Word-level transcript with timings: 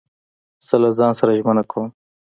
زه 0.67 0.75
له 0.83 0.89
ځان 0.97 1.11
سره 1.19 1.37
ژمنه 1.39 1.63
کوم. 1.71 1.87